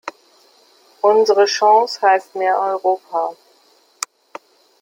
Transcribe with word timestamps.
Unsere 1.01 1.45
Chance 1.45 2.01
heißt 2.01 2.33
mehr 2.33 2.59
Europa. 2.59 3.35